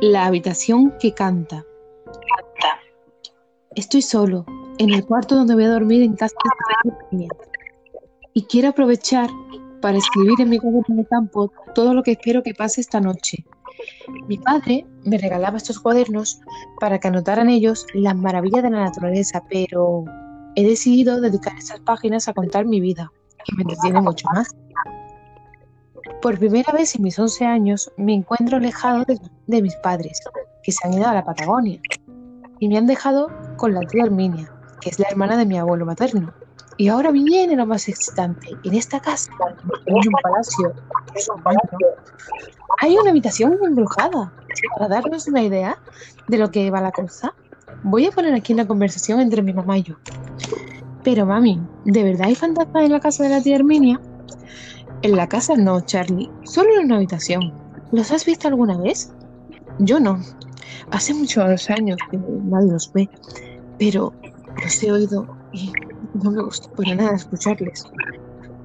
[0.00, 1.64] La habitación que canta.
[3.74, 4.46] Estoy solo,
[4.78, 6.36] en el cuarto donde voy a dormir en casa
[7.10, 7.26] de
[8.32, 9.28] Y quiero aprovechar
[9.82, 13.44] para escribir en mi cuaderno de campo todo lo que espero que pase esta noche.
[14.28, 16.40] Mi padre me regalaba estos cuadernos
[16.78, 20.04] para que anotaran ellos las maravillas de la naturaleza, pero
[20.54, 23.10] he decidido dedicar esas páginas a contar mi vida,
[23.44, 24.54] que me entretiene mucho más.
[26.20, 29.04] Por primera vez en mis 11 años me encuentro alejado
[29.46, 30.20] de, mis padres,
[30.64, 31.80] que se han ido a la Patagonia,
[32.58, 35.86] y me han dejado con la tía Herminia, que es la hermana de mi abuelo
[35.86, 36.34] materno.
[36.76, 38.48] Y ahora viene lo más excitante.
[38.64, 40.72] En esta casa hay un palacio,
[42.80, 44.32] hay una habitación embrujada.
[44.76, 45.78] Para darnos una idea
[46.26, 47.32] de lo que va la cosa,
[47.84, 49.96] voy a poner aquí una conversación entre mi mamá y yo.
[51.04, 54.00] Pero mami, ¿de verdad hay fantasmas en la casa de la tía Herminia?
[55.02, 57.52] En la casa no, Charlie, solo en una habitación.
[57.92, 59.12] ¿Los has visto alguna vez?
[59.78, 60.18] Yo no.
[60.90, 63.08] Hace muchos años que nadie los ve,
[63.78, 64.12] pero
[64.60, 65.72] los he oído y
[66.14, 67.84] no me gustó para nada escucharles.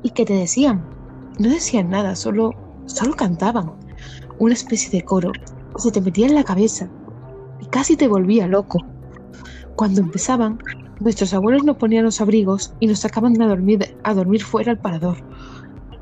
[0.02, 0.84] ¿Y qué te decían?
[1.38, 2.52] No decían nada, solo,
[2.88, 3.72] solo cantaban.
[4.40, 5.32] Una especie de coro.
[5.78, 6.90] Se te metía en la cabeza
[7.62, 8.80] y casi te volvía loco.
[9.76, 10.58] Cuando empezaban,
[11.00, 14.80] nuestros abuelos nos ponían los abrigos y nos sacaban a dormir, a dormir fuera al
[14.80, 15.18] parador.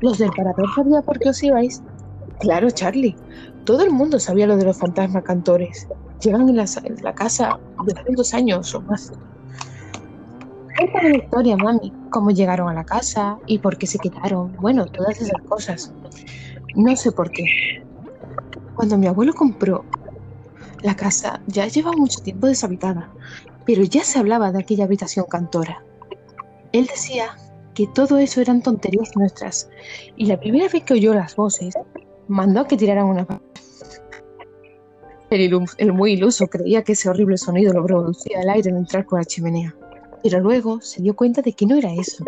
[0.02, 1.80] ¿Los del parador sabían por qué os ibais?
[2.40, 3.14] Claro, Charlie.
[3.64, 5.86] Todo el mundo sabía lo de los fantasmas cantores.
[6.20, 9.12] Llevan en la, casa de dos años o más.
[10.76, 11.92] Cuéntame la historia, mami.
[12.10, 14.56] Cómo llegaron a la casa y por qué se quedaron.
[14.60, 15.94] Bueno, todas esas cosas.
[16.74, 17.44] No sé por qué.
[18.74, 19.84] Cuando mi abuelo compró
[20.82, 23.08] la casa, ya lleva mucho tiempo deshabitada,
[23.64, 25.84] pero ya se hablaba de aquella habitación cantora.
[26.72, 27.36] Él decía
[27.74, 29.68] que todo eso eran tonterías nuestras,
[30.16, 31.74] y la primera vez que oyó las voces,
[32.28, 33.26] mandó a que tiraran una
[35.30, 39.06] el, el, muy iluso creía que ese horrible sonido lo producía el aire al entrar
[39.06, 39.74] por la chimenea.
[40.22, 42.22] Pero luego se dio cuenta de que no era eso.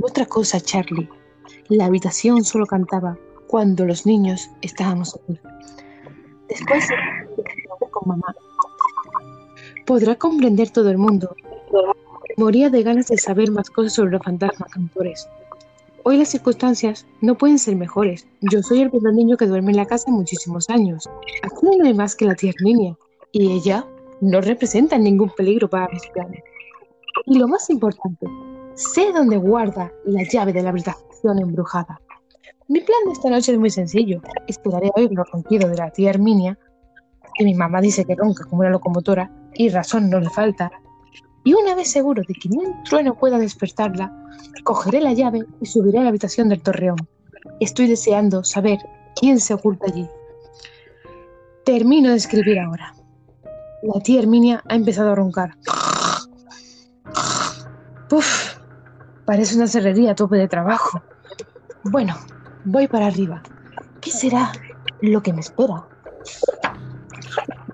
[0.00, 1.08] Otra cosa, Charlie.
[1.68, 5.38] La habitación solo cantaba cuando los niños estábamos aquí.
[6.48, 6.88] Después
[7.90, 8.34] con mamá.
[9.84, 11.36] Podrá comprender todo el mundo
[12.38, 15.26] Moría de ganas de saber más cosas sobre los fantasmas cantores.
[16.02, 18.26] Hoy las circunstancias no pueden ser mejores.
[18.52, 21.08] Yo soy el primer niño que duerme en la casa muchísimos años.
[21.42, 22.94] Aquí no hay más que la tía Herminia,
[23.32, 23.86] y ella
[24.20, 26.42] no representa ningún peligro para mis planes.
[27.24, 28.26] Y lo más importante,
[28.74, 31.98] sé dónde guarda la llave de la habitación embrujada.
[32.68, 34.20] Mi plan de esta noche es muy sencillo.
[34.46, 36.58] Esperaré a oír los ronquidos de la tía Herminia,
[37.34, 40.70] que mi mamá dice que ronca como una locomotora, y razón no le falta,
[41.46, 44.12] y una vez seguro de que ni un trueno pueda despertarla,
[44.64, 46.96] cogeré la llave y subiré a la habitación del torreón.
[47.60, 48.78] Estoy deseando saber
[49.14, 50.08] quién se oculta allí.
[51.64, 52.92] Termino de escribir ahora.
[53.82, 55.56] La tía Herminia ha empezado a roncar.
[58.08, 58.56] Puf,
[59.24, 61.00] parece una serrería a tope de trabajo.
[61.84, 62.16] Bueno,
[62.64, 63.44] voy para arriba.
[64.00, 64.50] ¿Qué será
[65.00, 65.86] lo que me espera?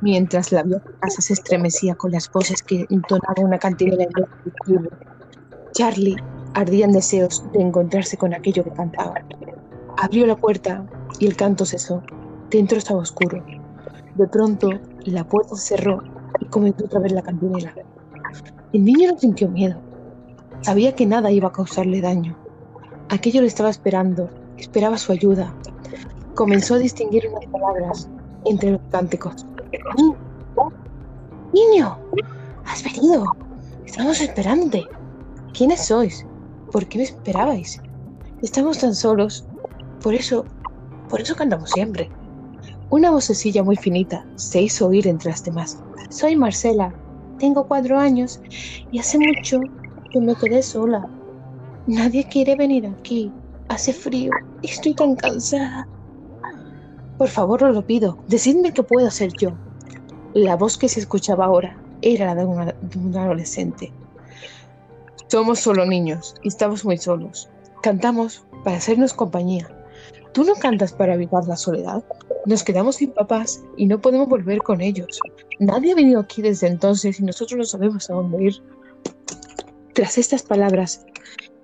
[0.03, 4.91] Mientras la vieja casa se estremecía con las voces que entonaba una cantinera indescriptible.
[5.73, 6.17] Charlie
[6.55, 9.15] ardía en deseos de encontrarse con aquello que cantaba.
[9.97, 10.85] Abrió la puerta
[11.19, 12.03] y el canto cesó.
[12.51, 13.43] Dentro estaba oscuro.
[14.17, 14.69] De pronto,
[15.05, 16.03] la puerta se cerró
[16.41, 17.73] y comenzó otra vez la cantinela.
[18.73, 19.81] El niño no sintió miedo.
[20.63, 22.37] Sabía que nada iba a causarle daño.
[23.09, 25.55] Aquello le estaba esperando, esperaba su ayuda.
[26.35, 28.09] Comenzó a distinguir unas palabras
[28.45, 29.47] entre los cánticos.
[31.53, 31.99] Niño,
[32.65, 33.25] has venido.
[33.85, 34.87] Estamos esperándote.
[35.53, 36.27] ¿Quiénes sois?
[36.71, 37.81] ¿Por qué me esperabais?
[38.43, 39.45] Estamos tan solos.
[40.03, 40.45] Por eso,
[41.09, 42.11] por eso cantamos siempre.
[42.91, 45.83] Una vocecilla muy finita se hizo oír entre las demás.
[46.11, 46.95] Soy Marcela,
[47.39, 48.41] tengo cuatro años
[48.91, 49.61] y hace mucho
[50.11, 51.07] que me quedé sola.
[51.87, 53.33] Nadie quiere venir aquí.
[53.69, 54.31] Hace frío
[54.61, 55.89] y estoy tan cansada.
[57.23, 59.53] Por favor, os lo pido, decidme qué puedo hacer yo.
[60.35, 63.93] La voz que se escuchaba ahora era la de, un adolescente.
[65.29, 67.49] Somos solo niños y estamos muy solos.
[67.81, 69.69] Cantamos para hacernos compañía.
[70.33, 72.03] ¿Tú no cantas para evitar la soledad?
[72.45, 75.21] Nos quedamos sin papás y no podemos volver con ellos.
[75.61, 78.55] Nadie ha venido aquí desde entonces y nosotros no sabemos a dónde ir.
[79.95, 81.07] Tras estas palabras,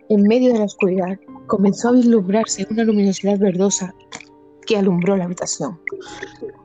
[0.09, 1.19] en medio de la oscuridad,
[1.49, 3.93] comenzó a vislumbrarse una luminosidad verdosa
[4.69, 5.81] que alumbró la habitación.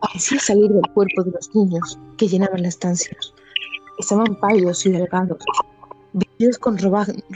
[0.02, 3.18] Parecía salir del cuerpo de los niños que llenaban la estancia.
[3.98, 5.42] Estaban pálidos y delgados,
[6.12, 6.78] vestidos con,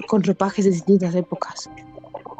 [0.08, 1.70] con ropajes de distintas épocas,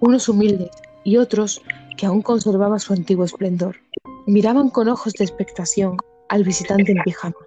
[0.02, 0.72] unos humildes
[1.06, 1.62] y otros
[1.96, 3.78] que aún conservaban su antiguo esplendor.
[4.26, 5.96] Miraban con ojos de expectación
[6.28, 7.38] al visitante en pijama.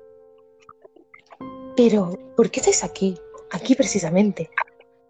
[1.76, 3.18] Pero, ¿por qué estáis aquí?
[3.52, 4.48] Aquí precisamente.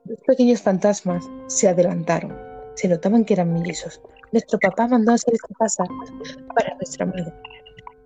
[0.05, 2.37] Dos pequeños fantasmas se adelantaron.
[2.75, 4.01] Se notaban que eran mellizos.
[4.33, 5.85] Nuestro papá mandó hacer esta casa
[6.55, 7.33] para nuestra madre.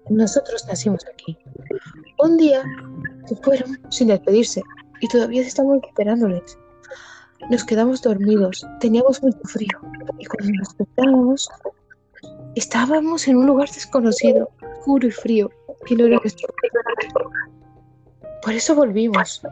[0.08, 1.38] Nosotros nacimos aquí.
[2.22, 2.62] Un día
[3.26, 4.62] se fueron sin despedirse
[5.00, 6.58] y todavía estamos esperándoles.
[7.50, 9.78] Nos quedamos dormidos, teníamos mucho frío
[10.18, 11.48] y cuando nos despertábamos
[12.54, 15.50] estábamos en un lugar desconocido, oscuro y frío,
[15.86, 16.48] que no era nuestro.
[18.42, 19.42] Por eso volvimos.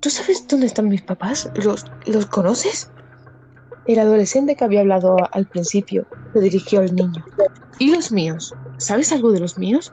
[0.00, 1.48] ¿Tú sabes dónde están mis papás?
[1.54, 2.90] ¿Los, ¿Los conoces?
[3.86, 7.24] El adolescente que había hablado al principio se dirigió al niño.
[7.78, 8.54] ¿Y los míos?
[8.76, 9.92] ¿Sabes algo de los míos?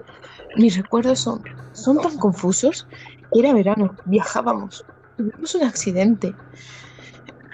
[0.57, 1.41] Mis recuerdos son,
[1.74, 2.88] son tan confusos.
[3.31, 4.86] Era verano, viajábamos,
[5.18, 6.36] tuvimos un accidente.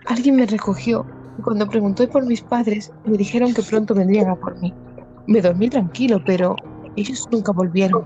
[0.07, 1.05] Alguien me recogió
[1.37, 4.73] y cuando pregunté por mis padres me dijeron que pronto vendrían a por mí.
[5.27, 6.55] Me dormí tranquilo, pero
[6.97, 8.05] ellos nunca volvieron.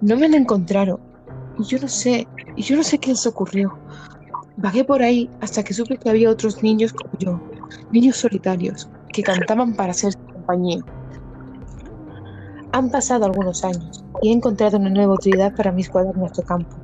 [0.00, 1.00] No me han encontrado
[1.58, 2.26] y yo no sé,
[2.56, 3.76] y yo no sé qué les ocurrió.
[4.60, 7.40] Vagué por ahí hasta que supe que había otros niños como yo,
[7.92, 10.80] niños solitarios, que cantaban para hacer compañía.
[12.72, 16.76] Han pasado algunos años y he encontrado una nueva utilidad para mis cuadernos de campo.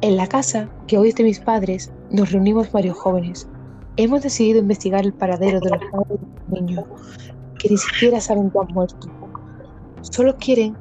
[0.00, 3.48] En la casa, que hoy es de mis padres, nos reunimos varios jóvenes.
[3.96, 6.84] Hemos decidido investigar el paradero de los de niños,
[7.58, 9.08] que ni siquiera saben que han muerto.
[10.02, 10.76] Solo quieren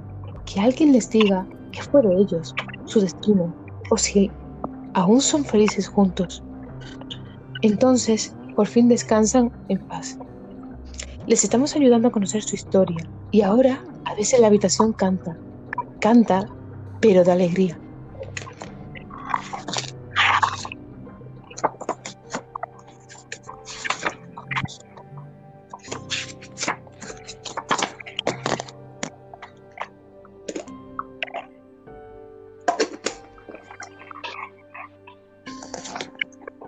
[0.45, 2.53] que alguien les diga qué fue de ellos,
[2.85, 3.51] su destino,
[3.89, 4.29] o si
[4.93, 6.43] aún son felices juntos.
[7.61, 10.17] Entonces, por fin descansan en paz.
[11.25, 15.37] Les estamos ayudando a conocer su historia y ahora a veces la habitación canta,
[15.99, 16.45] canta,
[17.01, 17.79] pero de alegría.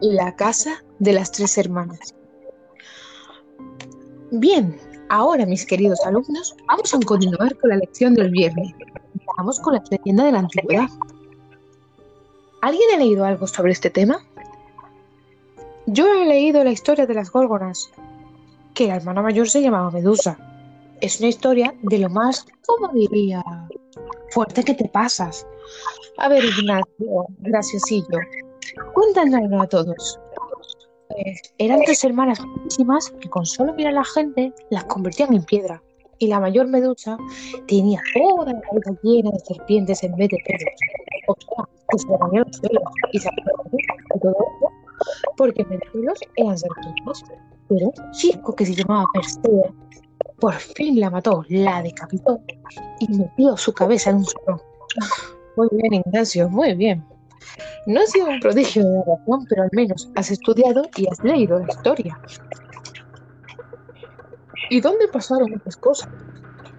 [0.01, 2.15] La casa de las tres hermanas.
[4.31, 4.79] Bien,
[5.09, 8.73] ahora mis queridos alumnos, vamos a continuar con la lección del viernes.
[9.37, 10.87] Vamos con la leyenda de la antigüedad.
[12.61, 14.25] ¿Alguien ha leído algo sobre este tema?
[15.85, 17.91] Yo he leído la historia de las gólgonas,
[18.73, 20.37] que la hermana mayor se llamaba Medusa.
[21.01, 23.43] Es una historia de lo más, ¿cómo diría?
[24.31, 25.45] Fuerte que te pasas.
[26.17, 28.19] A ver, Ignacio, graciosillo,
[28.93, 30.19] Cuéntanoslo a todos.
[31.09, 35.43] Pues, eran tres hermanas muchísimas que con solo mirar a la gente las convertían en
[35.43, 35.81] piedra.
[36.19, 37.17] Y la mayor medusa
[37.67, 40.73] tenía toda la cabeza llena de serpientes en vez de pelos.
[41.27, 42.83] O sea, que se le los pelos
[43.13, 43.29] y se
[44.15, 44.79] y todo eso
[45.37, 47.23] porque pelos eran serpientes.
[47.69, 49.73] Pero chico que se llamaba Perseo
[50.39, 52.39] por fin la mató, la decapitó
[52.99, 54.61] y metió su cabeza en un salón.
[55.57, 57.05] Muy bien, Ignacio, muy bien.
[57.85, 61.59] No has sido un prodigio de razón, pero al menos has estudiado y has leído
[61.59, 62.19] la historia.
[64.69, 66.09] ¿Y dónde pasaron estas cosas?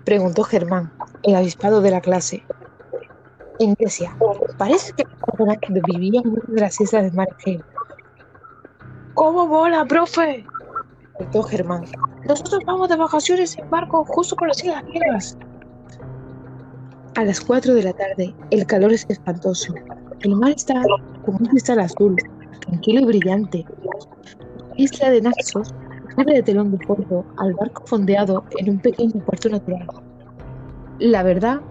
[0.04, 2.42] Preguntó Germán, el avispado de la clase.
[3.58, 4.16] En Grecia.
[4.56, 5.04] Parece que
[5.86, 7.64] vivían en de las islas de Margel.
[9.14, 10.46] ¿Cómo bola, profe?
[11.16, 11.84] Preguntó Germán.
[12.26, 15.36] Nosotros vamos de vacaciones en barco justo por las islas griegas.
[17.16, 19.74] A las 4 de la tarde, el calor es espantoso.
[20.22, 20.82] El mar está
[21.24, 22.14] como un cristal azul,
[22.66, 23.64] tranquilo y brillante.
[24.68, 25.74] La isla de Naxos
[26.18, 29.86] abre de telón de fondo al barco fondeado en un pequeño puerto natural.
[30.98, 31.62] La verdad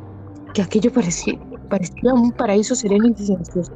[0.55, 1.37] que aquello parecía,
[1.69, 3.71] parecía un paraíso sereno y silencioso.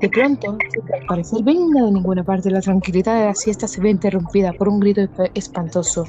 [0.00, 0.56] De pronto,
[0.94, 4.68] al parecer venga de ninguna parte, la tranquilidad de la siesta se ve interrumpida por
[4.68, 5.00] un grito
[5.34, 6.04] espantoso.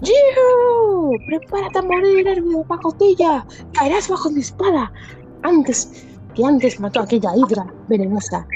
[0.00, 1.12] ¡Yihu!
[1.28, 3.46] ¡Prepárate a morir, hervido pacotilla!
[3.74, 4.90] ¡Caerás bajo mi espada!
[5.42, 8.46] Antes que antes mató a aquella hidra venenosa.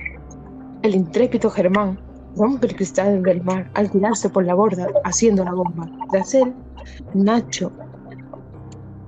[0.83, 1.99] El intrépido Germán
[2.37, 5.89] rompe el cristal del mar al tirarse por la borda, haciendo la bomba.
[6.11, 6.53] Tras él,
[7.15, 7.73] Nacho,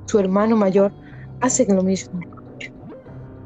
[0.06, 0.92] su hermano mayor,
[1.40, 2.20] hace lo mismo.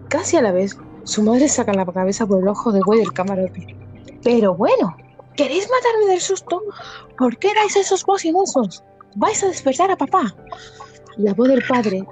[0.09, 3.13] Casi a la vez, su madre saca la cabeza por el ojo de güey del
[3.13, 3.77] camarote.
[4.23, 4.97] Pero bueno,
[5.37, 6.63] ¿queréis matarme del susto?
[7.17, 8.85] ¿Por qué dais esos bocinosos?
[9.17, 10.35] ¿Vais a despertar a papá?
[11.17, 12.07] La voz del padre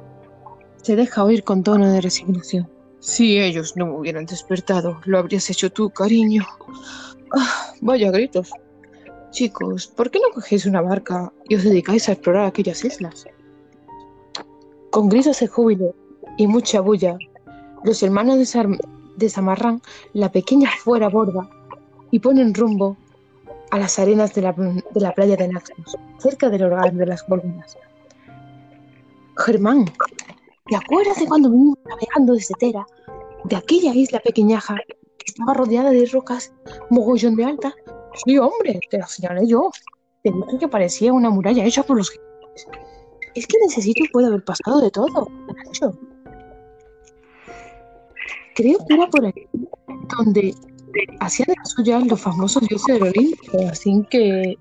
[0.83, 2.78] se deja oír con tono de resignación.
[3.01, 6.47] Si ellos no me hubieran despertado, lo habrías hecho tú, cariño.
[7.37, 8.51] Ah, vaya gritos.
[9.31, 13.27] Chicos, ¿por qué no cogéis una barca y os dedicáis a explorar aquellas islas?
[14.91, 15.95] Con gritos de júbilo
[16.39, 17.19] y mucha bulla,
[17.85, 18.39] los hermanos
[19.17, 19.83] desamarran
[20.15, 21.49] la pequeña fuera borda
[22.11, 22.97] y ponen rumbo
[23.71, 24.55] a las arenas de la,
[25.15, 27.77] playa de Naxos, cerca del hogar de las columnas.
[29.37, 29.85] Germán,
[30.69, 32.87] ¿Te acuerdas de cuando vinimos navegando desde Tera,
[33.45, 36.53] de aquella isla pequeñaja que estaba rodeada de rocas
[36.91, 37.75] mogollón de alta?
[38.25, 39.71] Sí, hombre, te la señalé yo.
[40.23, 42.67] Te dije que parecía una muralla hecha por los gigantes.
[43.35, 45.29] Es que necesito puede haber pasado de todo,
[45.67, 45.99] Nacho.
[48.55, 49.49] Creo que era por ahí
[50.19, 50.55] donde
[51.21, 53.69] hacían de las suyas los famosos dioses del Olimpo.
[53.71, 54.57] Así que.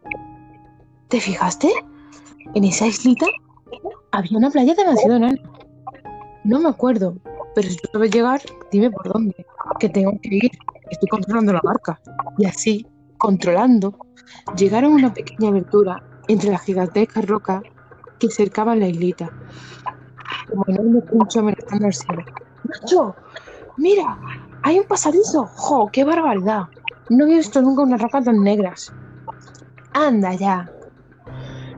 [1.09, 1.69] ¿Te fijaste?
[2.53, 3.25] En esa islita
[4.11, 5.56] había una playa demasiado enana.
[6.47, 7.17] No me acuerdo,
[7.53, 8.39] pero si tú sabes llegar,
[8.71, 9.45] dime por dónde.
[9.81, 10.51] Que tengo que ir.
[10.89, 11.99] Estoy controlando la barca.
[12.37, 12.87] Y así,
[13.17, 13.97] controlando,
[14.55, 17.63] llegaron a una pequeña abertura entre las gigantescas rocas
[18.17, 19.29] que cercaban la islita.
[20.49, 20.63] Como
[21.29, 22.23] cielo.
[22.63, 23.15] ¡Nacho!
[23.75, 24.17] ¡Mira!
[24.63, 25.47] ¡Hay un pasadizo!
[25.47, 25.89] ¡Jo!
[25.91, 26.67] ¡Qué barbaridad!
[27.09, 28.93] No había visto nunca unas rocas tan negras.
[29.91, 30.71] Anda ya.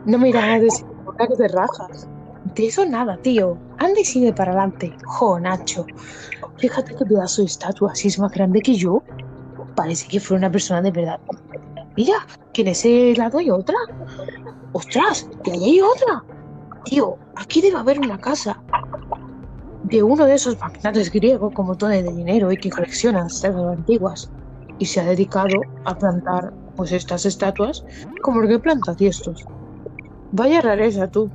[0.05, 0.85] No me irás a decir
[1.17, 2.07] que te rajas.
[2.56, 3.58] De eso nada, tío.
[3.77, 4.96] Anda y sigue para adelante.
[5.06, 5.86] Jo, Nacho.
[6.58, 9.03] Fíjate qué pedazo de estatua, si es más grande que yo.
[9.75, 11.20] Parece que fue una persona de verdad.
[11.96, 13.77] Mira, que en ese lado hay otra.
[14.74, 15.29] ¡Ostras!
[15.44, 16.24] ¡Que ahí hay otra!
[16.86, 18.62] Tío, aquí debe haber una casa
[19.84, 24.29] de uno de esos magnates griegos con montones de dinero y que coleccionan estatuas antiguas
[24.77, 27.84] y se ha dedicado a plantar pues estas estatuas
[28.22, 29.46] como el que planta tiestos.
[30.32, 31.29] Vaya rareza tú.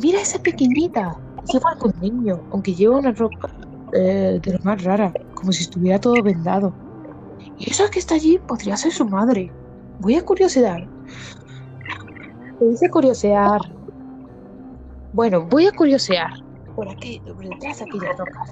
[0.00, 1.16] Mira esa pequeñita.
[1.52, 3.50] Lleva con niño, aunque lleva una ropa
[3.94, 6.72] eh, de lo más rara, como si estuviera todo vendado.
[7.58, 9.50] Y esa que está allí podría ser su madre.
[10.00, 10.78] Voy a curiosidad.
[12.58, 13.60] Se dice curiosear.
[15.12, 16.32] Bueno, voy a curiosear.
[16.76, 18.50] Por aquí, detrás de aquellas rocas.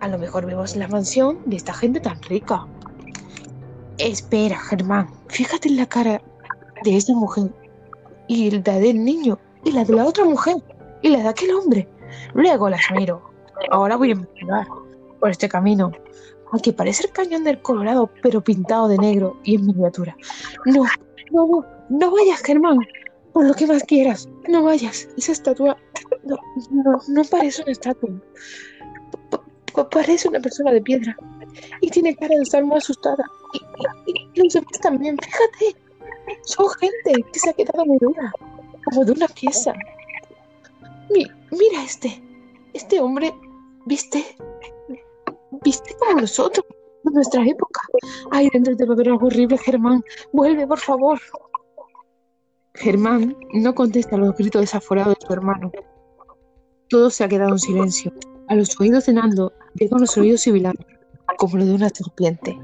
[0.00, 2.66] A lo mejor vemos la mansión de esta gente tan rica.
[3.98, 5.08] Espera, Germán.
[5.28, 6.20] Fíjate en la cara
[6.84, 7.50] de esta mujer.
[8.26, 9.38] Y la del niño.
[9.64, 10.56] Y la de la otra mujer.
[11.02, 11.88] Y la de aquel hombre.
[12.34, 13.22] Luego las miro.
[13.70, 14.66] Ahora voy a investigar
[15.20, 15.92] por este camino.
[16.52, 20.16] Aunque parece el cañón del Colorado, pero pintado de negro y en miniatura.
[20.66, 20.84] No,
[21.30, 22.78] no, no, no vayas, Germán.
[23.32, 25.08] Por lo que más quieras, no vayas.
[25.16, 25.78] Esa estatua
[26.24, 26.36] no,
[26.70, 28.10] no, no parece una estatua.
[29.30, 29.38] P-
[29.74, 31.16] p- parece una persona de piedra.
[31.80, 33.24] Y tiene cara de estar muy asustada.
[33.54, 35.80] Y, y- y los demás también, fíjate.
[36.44, 38.30] Son gente que se ha quedado muy dura.
[38.84, 39.72] Como de una pieza.
[41.10, 42.22] Mi- mira este.
[42.72, 43.32] Este hombre
[43.86, 44.24] viste.
[45.64, 46.64] Viste como nosotros.
[47.04, 47.80] De nuestra época.
[48.30, 50.04] Ay, dentro de beber algo horrible, Germán.
[50.32, 51.18] Vuelve, por favor.
[52.74, 55.72] Germán no contesta los gritos desaforados de su hermano.
[56.88, 58.12] Todo se ha quedado en silencio.
[58.48, 60.84] A los oídos de Nando llegan los oídos sibilando,
[61.38, 62.58] como los de una serpiente.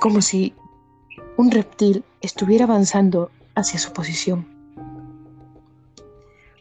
[0.00, 0.54] Como si
[1.36, 4.46] un reptil estuviera avanzando hacia su posición.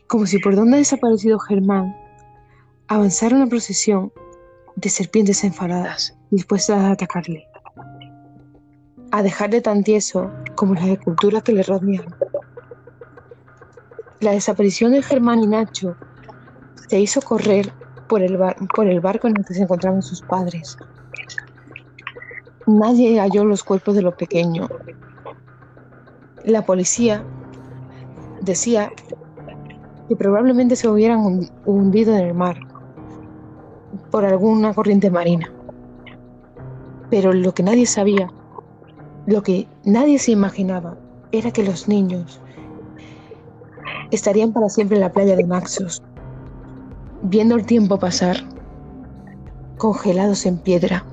[0.07, 1.95] Como si por donde ha desaparecido Germán
[2.87, 4.11] avanzara una procesión
[4.75, 7.45] de serpientes enfadadas, dispuestas a atacarle,
[9.11, 12.05] a dejarle tan tieso como las esculturas que le rodean.
[14.19, 15.95] La desaparición de Germán y Nacho
[16.87, 17.71] se hizo correr
[18.07, 20.77] por el, bar- por el barco en el que se encontraban sus padres.
[22.65, 24.69] Nadie halló los cuerpos de los pequeños.
[26.47, 27.25] La policía
[28.41, 28.89] decía
[30.07, 32.57] que probablemente se hubieran hun- hundido en el mar
[34.11, 35.51] por alguna corriente marina.
[37.09, 38.29] Pero lo que nadie sabía,
[39.25, 40.95] lo que nadie se imaginaba,
[41.33, 42.39] era que los niños
[44.11, 46.01] estarían para siempre en la playa de Naxos,
[47.23, 48.37] viendo el tiempo pasar,
[49.77, 51.03] congelados en piedra,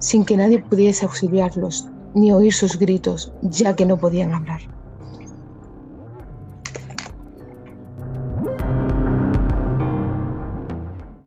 [0.00, 4.60] sin que nadie pudiese auxiliarlos ni oír sus gritos, ya que no podían hablar.